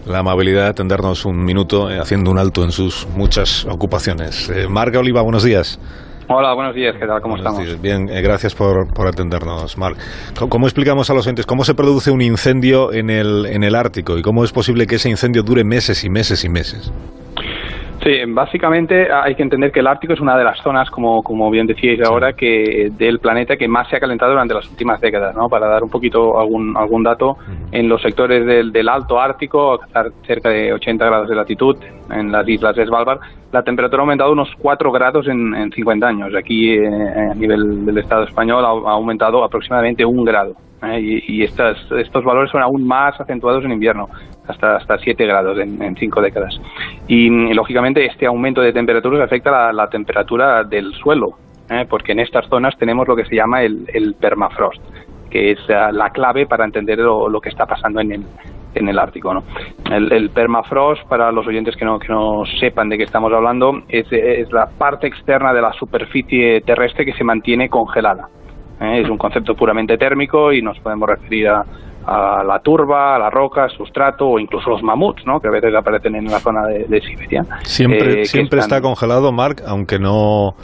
[0.07, 4.51] la amabilidad de atendernos un minuto eh, haciendo un alto en sus muchas ocupaciones.
[4.51, 5.81] Eh, Marco Oliva, buenos días.
[6.29, 7.21] Hola, buenos días, ¿qué tal?
[7.21, 7.81] ¿Cómo estamos?
[7.81, 9.97] Bien, eh, gracias por, por, atendernos, Marc.
[10.49, 14.19] ¿Cómo, explicamos a los entes cómo se produce un incendio en el, en el Ártico
[14.19, 16.93] y cómo es posible que ese incendio dure meses y meses y meses?
[18.07, 21.51] Sí, básicamente hay que entender que el Ártico es una de las zonas, como, como
[21.51, 25.35] bien decíais ahora, que del planeta que más se ha calentado durante las últimas décadas.
[25.35, 25.49] ¿no?
[25.49, 27.37] Para dar un poquito algún, algún dato,
[27.73, 29.81] en los sectores del, del Alto Ártico,
[30.25, 31.77] cerca de 80 grados de latitud,
[32.09, 33.19] en las islas de Svalbard,
[33.51, 36.33] la temperatura ha aumentado unos 4 grados en, en 50 años.
[36.37, 40.55] Aquí, eh, a nivel del Estado español, ha, aumentado aproximadamente un grado.
[40.85, 41.01] ¿eh?
[41.01, 44.09] Y, y estas, estos valores son aún más acentuados en invierno
[44.49, 46.61] hasta, hasta 7 grados en, en cinco décadas.
[47.09, 51.37] Y, lógicamente, este aumento de temperaturas afecta la, temperatura del suelo,
[51.71, 51.87] ¿eh?
[51.89, 54.83] porque en estas zonas tenemos lo que se llama el, el permafrost,
[55.31, 58.23] que es uh, la clave para entender lo, lo, que está pasando en el,
[58.75, 59.35] en el Ártico.
[59.35, 59.43] ¿no?
[59.91, 63.83] El, el, permafrost, para los oyentes que no, que no sepan de qué estamos hablando,
[63.89, 68.29] es, es la parte externa de la superficie terrestre que se mantiene congelada.
[68.81, 69.03] ¿eh?
[69.03, 71.65] Es un concepto puramente térmico y nos podemos referir a,
[72.07, 75.41] a la turba, a la roca, sustrato o incluso los mamuts, ¿no?
[75.41, 77.43] que a veces aparecen en la zona de, Siberia.
[77.63, 80.55] Siempre, eh, siempre está congelado, Mark, aunque no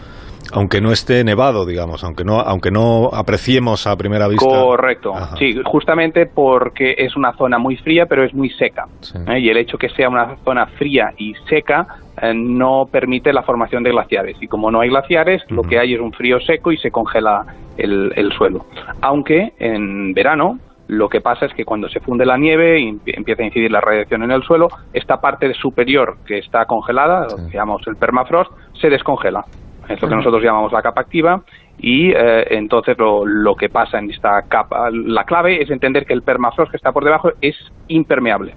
[0.53, 4.45] aunque no esté nevado, digamos, aunque no, aunque no apreciemos a primera vista.
[4.45, 8.87] Correcto, sí, justamente porque es una zona muy fría, pero es muy seca.
[9.29, 9.41] ¿eh?
[9.41, 11.87] Y el hecho que sea una zona fría y seca
[12.21, 14.37] eh, no permite la formación de glaciares.
[14.41, 17.47] Y como no hay glaciares, lo que hay es un frío seco y se congela
[17.79, 18.67] el, el suelo.
[19.01, 20.59] Aunque en verano,
[20.93, 23.81] lo que pasa es que cuando se funde la nieve y empieza a incidir la
[23.81, 28.53] radiación en el suelo, esta parte superior que está congelada, lo que llamamos el permafrost,
[28.79, 29.45] se descongela.
[29.89, 31.43] Es lo que nosotros llamamos la capa activa
[31.79, 36.13] y eh, entonces lo, lo, que pasa en esta capa, la clave es entender que
[36.13, 37.57] el permafrost que está por debajo es
[37.89, 38.55] impermeable.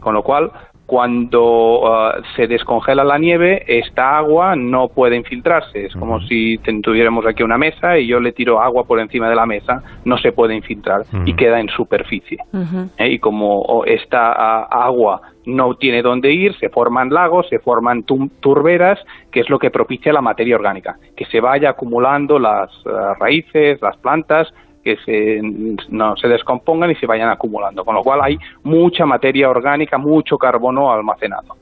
[0.00, 0.50] Con lo cual,
[0.86, 5.86] cuando uh, se descongela la nieve, esta agua no puede infiltrarse.
[5.86, 6.28] Es como uh -huh.
[6.28, 9.82] si tuviéramos aquí una mesa y yo le tiro agua por encima de la mesa,
[10.04, 11.28] no se puede infiltrar uh -huh.
[11.28, 12.38] y queda en superficie.
[12.52, 12.88] -huh.
[12.98, 13.14] ¿Eh?
[13.14, 18.04] Y como esta uh, agua no tiene dónde ir, se forman lagos, se forman
[18.40, 18.98] turberas,
[19.32, 23.80] que es lo que propicia la materia orgánica, que se vaya acumulando las uh, raíces,
[23.80, 24.52] las plantas,
[24.86, 25.40] que se,
[25.88, 30.38] no se descompongan y se vayan acumulando, con lo cual hay mucha materia orgánica, mucho
[30.38, 31.56] carbono almacenado.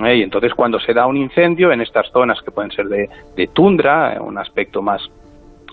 [0.00, 0.16] ¿Eh?
[0.16, 4.18] Y entonces cuando se da un incendio en estas zonas que pueden ser de, tundra,
[4.20, 5.00] un aspecto más,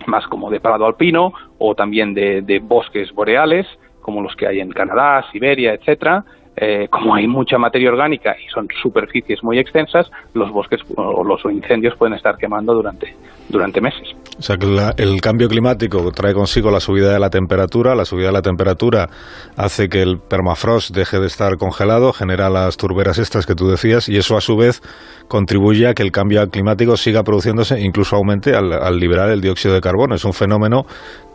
[0.08, 3.67] más como de prado alpino, o también de, de bosques boreales,
[4.01, 6.23] como los que hay en Canadá, Siberia, etcétera,
[6.55, 11.43] eh, como hay mucha materia orgánica y son superficies muy extensas, los bosques o los
[11.43, 13.13] incendios pueden estar quemando durante,
[13.49, 14.15] durante meses.
[14.38, 18.04] O sea que la, el cambio climático trae consigo la subida de la temperatura, la
[18.04, 19.08] subida de la temperatura
[19.56, 24.10] hace que el permafrost deje de estar congelado, genera las turberas estas que tú decías
[24.10, 24.82] y eso a su vez
[25.30, 29.74] contribuye a que el cambio climático siga produciéndose, incluso aumente al, al liberar el dióxido
[29.74, 30.15] de carbono.
[30.15, 30.84] Es un fenómeno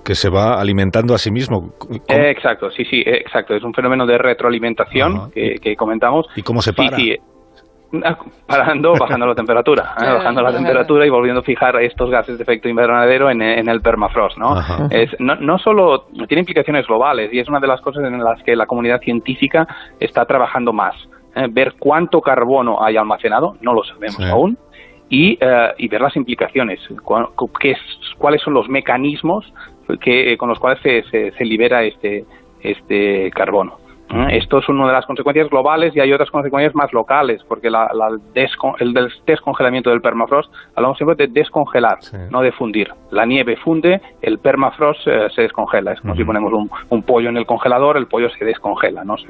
[0.05, 1.73] que se va alimentando a sí mismo.
[2.09, 3.55] Exacto, sí, sí, exacto.
[3.55, 5.33] Es un fenómeno de retroalimentación uh -huh.
[5.33, 6.27] que, que, comentamos.
[6.37, 6.97] ¿Y cómo se para?
[6.97, 7.17] Sí, sí.
[8.47, 10.13] Parando, bajando la temperatura, ¿eh?
[10.13, 13.81] bajando la temperatura y volviendo a fijar estos gases de efecto invernadero en, en el
[13.81, 14.55] permafrost, ¿no?
[14.91, 15.35] Es, ¿no?
[15.37, 18.67] No solo tiene implicaciones globales y es una de las cosas en las que la
[18.67, 19.67] comunidad científica
[19.99, 20.95] está trabajando más.
[21.35, 21.49] ¿eh?
[21.51, 24.25] Ver cuánto carbono hay almacenado, no lo sabemos sí.
[24.25, 24.57] aún,
[25.09, 26.79] y, uh, y, ver las implicaciones,
[27.59, 27.79] qué es,
[28.17, 29.53] cuáles son los mecanismos
[30.01, 32.25] que, con los cuales se, se, se libera este,
[32.61, 33.79] este carbono.
[34.13, 34.39] ¿Eh?
[34.39, 37.91] Esto es una de las consecuencias globales y hay otras consecuencias más locales, porque la,
[37.95, 38.95] la descon el
[39.27, 42.17] descongelamiento del permafrost, hablamos siempre de descongelar, sí.
[42.31, 42.89] no de fundir.
[43.11, 45.93] La nieve funde, el permafrost eh, se descongela.
[45.93, 46.19] Es como uh -huh.
[46.19, 49.29] si ponemos un, un, pollo en el congelador, el pollo se descongela, no se,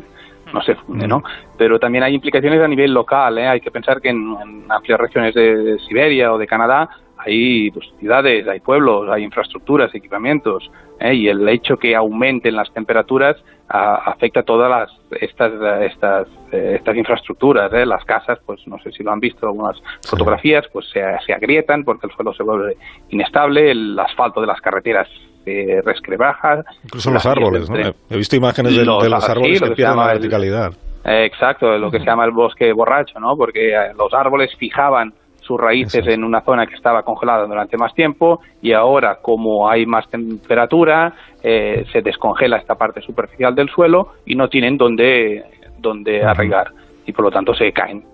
[0.52, 1.22] no se funde, ¿no?
[1.58, 3.48] Pero también hay implicaciones a nivel local, ¿eh?
[3.48, 6.88] Hay que pensar que en, en amplias regiones de, de Siberia o de Canadá
[7.24, 11.14] hay pues, ciudades, hay pueblos, hay infraestructuras, equipamientos, ¿eh?
[11.14, 13.36] y el hecho que aumenten las temperaturas
[13.68, 15.52] afecta a todas las, estas,
[15.82, 17.72] estas, eh, estas infraestructuras.
[17.72, 17.86] ¿eh?
[17.86, 21.84] Las casas, pues no sé si lo han visto, algunas fotografías, pues se, se, agrietan
[21.84, 22.76] porque el suelo se vuelve
[23.10, 25.08] inestable, el asfalto de las carreteras
[25.44, 26.64] se resquebraja.
[26.84, 27.76] Incluso los árboles, ¿no?
[28.10, 30.72] He visto imágenes de los, árboles que, pierden la verticalidad.
[31.04, 33.36] exacto, lo que se llama el bosque borracho, ¿no?
[33.36, 38.40] Porque los árboles fijaban sus raíces en una zona que estaba congelada durante más tiempo
[38.62, 44.34] y ahora como hay más temperatura eh, se descongela esta parte superficial del suelo y
[44.34, 45.44] no tienen donde,
[45.78, 46.72] donde arraigar
[47.06, 48.04] y por lo tanto se caen,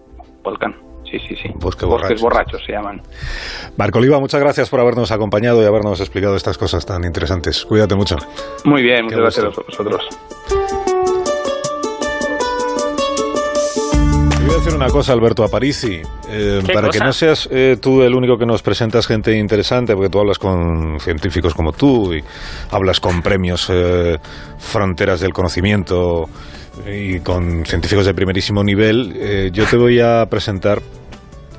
[0.43, 0.75] volcan.
[1.11, 1.49] Sí, sí, sí.
[1.55, 3.01] Bosques borrachos se llaman.
[3.77, 7.65] Marco Oliva, muchas gracias por habernos acompañado y habernos explicado estas cosas tan interesantes.
[7.65, 8.17] Cuídate mucho.
[8.65, 10.09] Muy bien, muchas gracias a vosotros.
[14.47, 16.01] Voy a decir una cosa, Alberto Aparici.
[16.29, 20.09] Eh, para que no seas eh, tú el único que nos presentas gente interesante, porque
[20.09, 22.23] tú hablas con científicos como tú y
[22.71, 24.19] hablas con premios eh,
[24.59, 26.25] Fronteras del Conocimiento
[26.87, 30.83] y con científicos de primerísimo nivel, yo te voy a presentar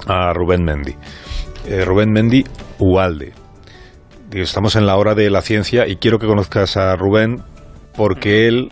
[0.06, 0.96] a Rubén Mendy.
[1.86, 2.46] Rubén Mendy
[2.78, 3.34] Ualde.
[4.32, 7.42] Estamos en la hora de la ciencia y quiero que conozcas a Rubén
[7.96, 8.70] porque él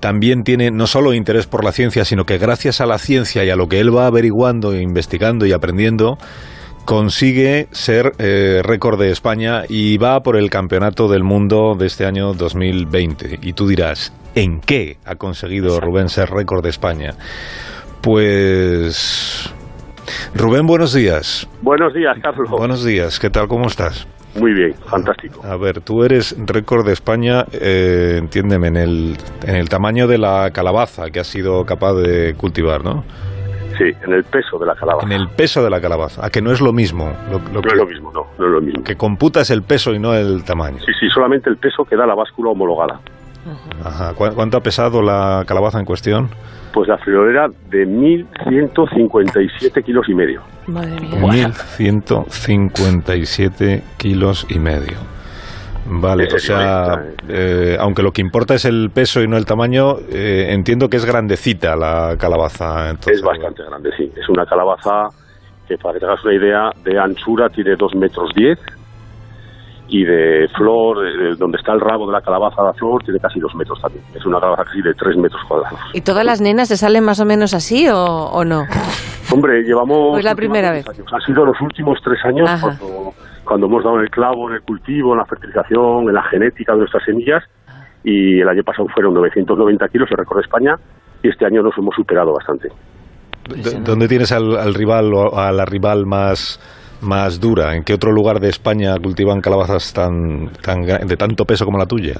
[0.00, 3.50] también tiene no solo interés por la ciencia, sino que gracias a la ciencia y
[3.50, 6.18] a lo que él va averiguando, investigando y aprendiendo,
[6.84, 12.06] consigue ser eh, récord de España y va por el campeonato del mundo de este
[12.06, 13.38] año 2020.
[13.42, 17.10] Y tú dirás, ¿en qué ha conseguido Rubén ser récord de España?
[18.00, 19.54] Pues...
[20.34, 21.48] Rubén, buenos días.
[21.62, 22.50] Buenos días, Carlos.
[22.50, 23.46] Buenos días, ¿qué tal?
[23.46, 24.08] ¿Cómo estás?
[24.36, 25.44] Muy bien, fantástico.
[25.44, 29.16] A ver, tú eres récord de España, eh, entiéndeme, en el,
[29.46, 33.04] en el tamaño de la calabaza que has sido capaz de cultivar, ¿no?
[33.76, 35.06] Sí, en el peso de la calabaza.
[35.06, 37.12] En el peso de la calabaza, a que no es lo mismo.
[37.30, 38.84] no es lo mismo, no, no es lo mismo.
[38.84, 40.78] Que computa es el peso y no el tamaño.
[40.80, 43.00] Sí, sí, solamente el peso que da la báscula homologada.
[43.84, 44.12] Ajá.
[44.14, 46.28] ¿Cuánto ha pesado la calabaza en cuestión?
[46.72, 50.42] Pues la friolera de 1.157 kilos y medio.
[50.66, 51.20] Madre mía.
[51.20, 54.98] 1.157 kilos y medio.
[55.86, 59.96] Vale, o sea, eh, aunque lo que importa es el peso y no el tamaño,
[60.12, 62.92] eh, entiendo que es grandecita la calabaza.
[63.06, 64.12] es bastante grande, sí.
[64.16, 65.08] Es una calabaza
[65.66, 68.58] que, para que te hagas una idea, de anchura tiene 2 metros 10
[69.90, 70.98] y de flor,
[71.36, 74.04] donde está el rabo de la calabaza de flor, tiene casi dos metros también.
[74.14, 75.80] Es una calabaza casi de tres metros cuadrados.
[75.92, 78.62] ¿Y todas las nenas se salen más o menos así o, no?
[79.32, 80.18] Hombre, llevamos...
[80.18, 80.86] Es la primera vez.
[80.88, 85.12] Han sido los últimos tres años cuando, cuando, hemos dado el clavo en el cultivo,
[85.12, 87.42] en la fertilización, en la genética de nuestras semillas
[88.04, 90.74] y el año pasado fueron 990 kilos el récord de España
[91.22, 92.68] y este año nos hemos superado bastante.
[93.84, 96.60] ¿Dónde tienes al, al rival o a la rival más
[97.02, 97.74] más dura?
[97.74, 101.86] ¿En qué otro lugar de España cultivan calabazas tan, tan de tanto peso como la
[101.86, 102.14] tuya?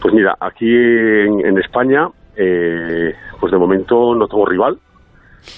[0.00, 4.78] Pues mira, aquí en, España, eh, pues de momento no tengo rival.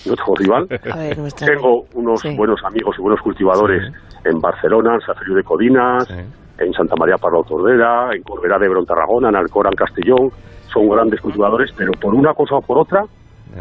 [0.07, 0.67] No tengo rival.
[1.39, 3.91] Tengo unos buenos amigos y buenos cultivadores
[4.25, 6.11] en Barcelona, en Safrio de Codinas,
[6.59, 10.31] en Santa María Parla Tordera, en Corbera de Ebro, Tarragona, en Alcora, en Castellón.
[10.73, 13.05] Son grandes cultivadores, pero por una cosa o por otra,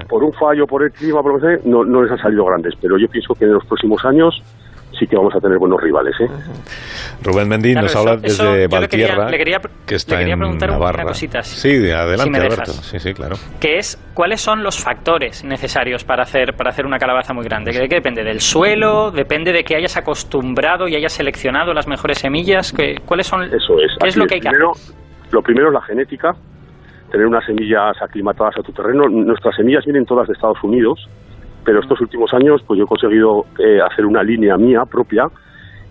[0.09, 2.43] por un fallo, por el clima, por lo que sea, no, no les han salido
[2.45, 2.73] grandes.
[2.81, 4.41] Pero yo pienso que en los próximos años
[4.97, 6.15] sí que vamos a tener buenos rivales.
[6.19, 6.27] ¿eh?
[7.23, 9.27] Rubén Mendín nos habla desde Valtierra,
[9.85, 11.03] que está en preguntar Navarra.
[11.03, 12.71] Una cosita, sí, adelante, Alberto.
[12.71, 13.35] Sí, sí, claro.
[13.59, 17.71] Que es, ¿cuáles son los factores necesarios para hacer, para hacer una calabaza muy grande?
[17.71, 18.23] ¿De qué depende?
[18.23, 19.11] ¿Del suelo?
[19.11, 22.73] ¿Depende de que hayas acostumbrado y hayas seleccionado las mejores semillas?
[22.73, 23.43] ¿Qué, ¿Cuáles son?
[23.43, 23.91] Eso es.
[23.99, 24.61] ¿Qué es lo que hay que hacer?
[25.31, 26.33] Lo primero es la genética,
[27.11, 29.07] tener unas semillas aclimatadas a tu terreno.
[29.09, 31.07] Nuestras semillas vienen todas de Estados Unidos,
[31.63, 35.27] pero estos últimos años pues yo he conseguido eh, hacer una línea mía propia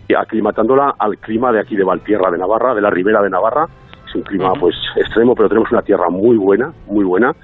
[0.08, 3.66] y aclimatándola al clima de aquí de Valtierra de Navarra, de la ribera de Navarra.
[4.08, 7.34] Es un clima pues extremo, pero tenemos una tierra muy buena, muy buena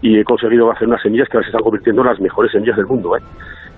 [0.00, 2.76] y he conseguido hacer unas semillas que ahora se están convirtiendo en las mejores semillas
[2.76, 3.16] del mundo.
[3.16, 3.20] ¿eh?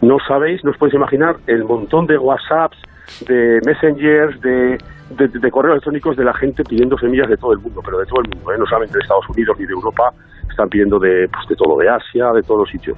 [0.02, 2.78] No sabéis, no os podéis imaginar el montón de WhatsApps,
[3.26, 4.78] de messengers, de,
[5.10, 8.20] de, correos electrónicos de la gente pidiendo semillas de todo el mundo, pero de todo
[8.20, 8.58] el mundo, ¿eh?
[8.58, 10.12] no solamente de Estados Unidos ni de Europa,
[10.48, 12.96] están pidiendo de, pues, de todo, de Asia, de todos los sitios.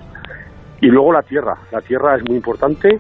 [0.83, 1.57] Y luego la tierra.
[1.71, 2.99] La tierra es muy importante,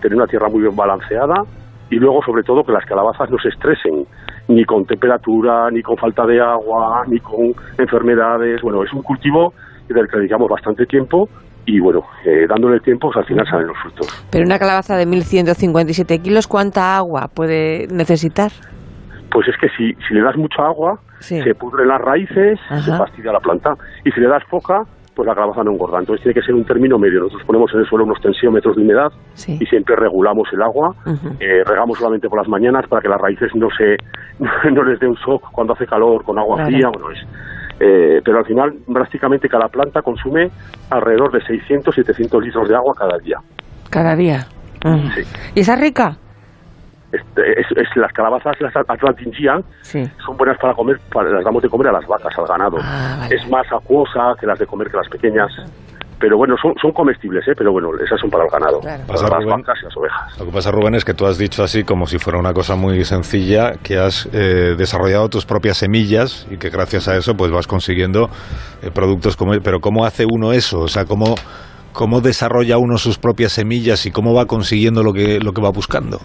[0.00, 1.42] tener una tierra muy bien balanceada
[1.90, 4.06] y luego sobre todo que las calabazas no se estresen
[4.46, 8.62] ni con temperatura, ni con falta de agua, ni con enfermedades.
[8.62, 9.52] Bueno, es un cultivo
[9.88, 11.28] del que dedicamos bastante tiempo
[11.66, 14.26] y bueno, eh, dándole tiempo pues, al final salen los frutos.
[14.30, 18.52] Pero una calabaza de 1.157 kilos, ¿cuánta agua puede necesitar?
[19.32, 23.32] Pues es que si, si le das mucha agua, se pudren las raíces, se fastidia
[23.32, 23.74] la planta.
[24.04, 24.84] Y si le das poca,
[25.14, 25.98] pues la calabaza no engorda.
[25.98, 27.20] Entonces tiene que ser un término medio.
[27.20, 29.12] Nosotros ponemos en el suelo unos tensiómetros de humedad
[29.46, 30.94] y siempre regulamos el agua.
[31.40, 33.96] Eh, regamos solamente por las mañanas para que las raíces no se
[34.70, 36.88] no les dé un shock cuando hace calor con agua fría.
[36.92, 37.20] Bueno, es,
[37.80, 40.50] eh, pero al final, drásticamente, cada planta consume
[40.90, 43.38] alrededor de 600, 700 litros de agua cada día.
[43.90, 44.46] Cada día.
[45.54, 46.18] ¿Y esa rica?
[47.14, 51.92] Este, es, las calabazas, las Atlantingian, son buenas para comer, las damos de comer a
[51.92, 52.78] las vacas, al ganado.
[52.80, 55.52] Ah, es más acuosa que las de comer que las pequeñas.
[56.18, 57.52] Pero bueno, son, son comestibles, ¿eh?
[57.56, 60.38] pero bueno, esas son para el ganado, para las vacas y las ovejas.
[60.38, 62.76] Lo que pasa, Rubén, es que tú has dicho así como si fuera una cosa
[62.76, 67.52] muy sencilla, que has eh, desarrollado tus propias semillas y que gracias a eso pues
[67.52, 68.30] vas consiguiendo
[68.82, 69.52] eh, productos como...
[69.62, 70.80] Pero ¿cómo hace uno eso?
[70.80, 71.34] O sea, ¿cómo,
[71.92, 75.70] ¿cómo desarrolla uno sus propias semillas y cómo va consiguiendo lo que, lo que va
[75.70, 76.20] buscando?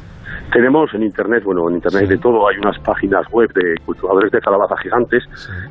[0.51, 4.41] Tenemos en Internet, bueno, en Internet de todo, hay unas páginas web de cultivadores de
[4.41, 5.23] calabaza gigantes.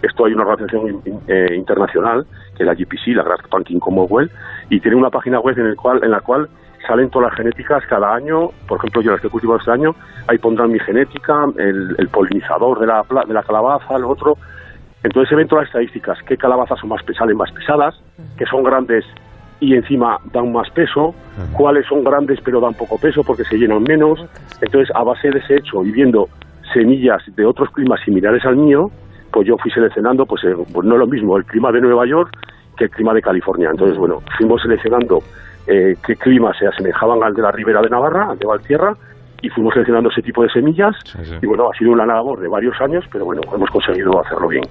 [0.02, 2.24] Esto hay una organización eh, internacional,
[2.56, 4.30] que es la GPC, la Grass Pumpkin Commonwealth,
[4.70, 6.48] y tiene una página web en, el cual, en la cual
[6.86, 8.50] salen todas las genéticas cada año.
[8.68, 9.96] Por ejemplo, yo las que he cultivado este año,
[10.28, 14.36] ahí pondrán mi genética, el, polinizador de la, de la calabaza, el otro.
[15.02, 18.00] Entonces se ven todas las estadísticas, qué calabazas son más salen más pesadas,
[18.36, 19.04] que son grandes
[19.60, 21.14] y encima dan más peso,
[21.52, 24.24] cuáles son grandes pero dan poco peso porque se llenan menos.
[24.60, 26.28] Entonces, a base de ese hecho y viendo
[26.72, 28.90] semillas de otros climas similares al mío,
[29.32, 32.06] pues yo fui seleccionando, pues, eh, pues no es lo mismo el clima de Nueva
[32.06, 32.30] York
[32.76, 33.70] que el clima de California.
[33.70, 35.22] Entonces, bueno, fuimos seleccionando
[35.66, 38.96] eh, qué climas se asemejaban al de la ribera de Navarra, al de Valtierra,
[39.40, 40.94] y fuimos seleccionando ese tipo de semillas
[41.40, 44.64] y bueno, ha sido una labor de varios años, pero bueno, hemos conseguido hacerlo bien.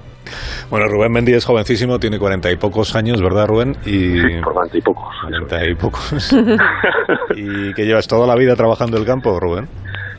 [0.69, 3.75] Bueno, Rubén Mendy es jovencísimo, tiene cuarenta y pocos años, ¿verdad Rubén?
[3.85, 4.17] Y...
[4.27, 5.15] Sí, cuarenta y pocos.
[5.21, 6.33] Cuarenta y pocos.
[7.35, 9.67] ¿Y que llevas toda la vida trabajando el campo, Rubén?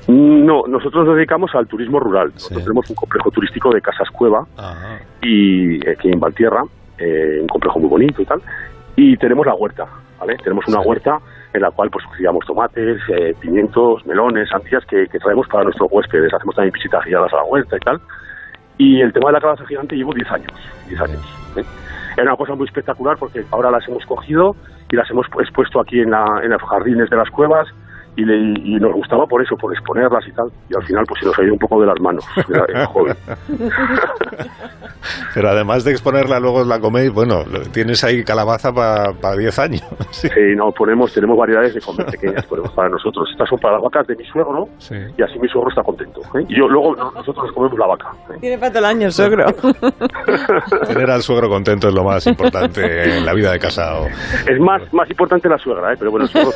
[0.08, 2.30] No, nosotros nos dedicamos al turismo rural.
[2.32, 4.46] Nosotros tenemos un complejo turístico de casas cueva
[5.20, 6.62] y aquí en Valtierra,
[6.96, 8.40] eh, un complejo muy bonito y tal.
[8.96, 9.86] Y tenemos la huerta,
[10.18, 10.36] ¿vale?
[10.42, 11.18] Tenemos una huerta
[11.58, 16.32] en la cual pues criamos tomates, eh, pimientos, melones, sandías que, traemos para nuestros huéspedes.
[16.32, 18.00] Hacemos también visitas guiadas a la huerta y tal.
[18.78, 20.52] Y el tema de la calabaza gigante llevo 10 años.
[20.88, 21.22] 10 años.
[21.56, 21.64] ¿eh?
[22.16, 24.54] Era una cosa muy espectacular porque ahora las hemos cogido
[24.90, 27.68] y las hemos expuesto aquí en, la, en los jardines de las cuevas
[28.18, 30.50] y, nos gustaba por eso, por exponerlas y tal.
[30.68, 32.24] Y al final pues se nos ha ido un poco de las manos,
[32.88, 33.16] joven.
[35.34, 39.82] Pero además de exponerla, luego la coméis, bueno, tienes ahí calabaza para 10 años.
[40.10, 40.28] Sí.
[40.56, 43.28] no, ponemos, tenemos variedades de comer pequeñas, ponemos para nosotros.
[43.30, 44.68] Estas son para las vacas de mi suegro, ¿no?
[44.78, 44.96] Sí.
[45.16, 46.20] Y así mi suegro está contento.
[46.34, 46.44] ¿eh?
[46.48, 48.10] Y yo, luego nosotros nos comemos la vaca.
[48.30, 48.38] ¿eh?
[48.40, 49.46] Tiene para todo el año el suegro.
[50.86, 54.06] Tener al suegro contento es lo más importante en la vida de casado.
[54.46, 55.96] Es más, más importante la suegra, ¿eh?
[55.98, 56.52] pero bueno, el suegro...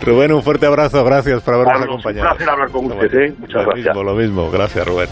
[0.00, 2.30] Rubén, un fuerte abrazo, gracias por habernos acompañado.
[2.30, 3.34] Un placer hablar con usted, ¿eh?
[3.38, 3.96] Muchas lo gracias.
[3.96, 5.08] Mismo, lo mismo, gracias Rubén.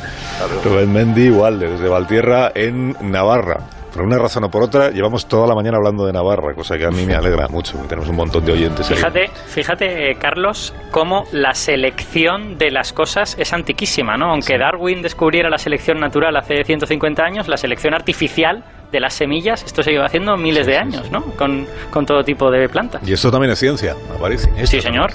[0.65, 3.59] Rubén Mendy, igual, desde Valtierra, en Navarra.
[3.93, 6.85] Por una razón o por otra, llevamos toda la mañana hablando de Navarra, cosa que
[6.87, 7.77] a mí me alegra mucho.
[7.89, 8.89] Tenemos un montón de oyentes.
[8.89, 14.31] Fíjate, fíjate, Carlos, cómo la selección de las cosas es antiquísima, ¿no?
[14.31, 19.63] Aunque Darwin descubriera la selección natural hace 150 años, la selección artificial de las semillas,
[19.65, 21.23] esto se lleva haciendo miles de años, ¿no?
[21.37, 21.67] Con,
[22.07, 23.07] todo tipo de plantas.
[23.07, 24.49] Y esto también es ciencia, Aparici.
[24.65, 25.13] Sí, señor.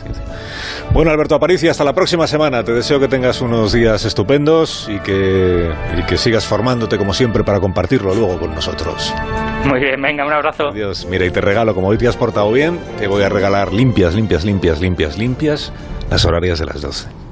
[0.94, 2.64] Bueno, Alberto Aparici, hasta la próxima semana.
[2.64, 7.44] Te deseo que tengas unos días estupendos y que, y que sigas formándote como siempre
[7.44, 9.14] para compartirlo luego con nosotros.
[9.66, 10.70] Muy bien, venga, un abrazo.
[10.70, 11.06] Adiós.
[11.10, 14.14] Mira, y te regalo, como hoy te has portado bien, te voy a regalar limpias,
[14.14, 15.74] limpias, limpias, limpias, limpias
[16.10, 17.25] las horarias de las 12.